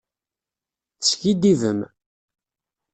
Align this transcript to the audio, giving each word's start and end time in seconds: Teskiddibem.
Teskiddibem. 0.99 1.79